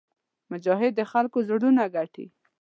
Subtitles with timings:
[0.51, 2.25] مجاهد د خلکو زړونه ګټي.